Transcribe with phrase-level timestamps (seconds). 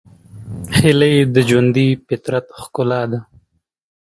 [0.77, 3.19] هیلۍ د ژوندي فطرت ښکلا ده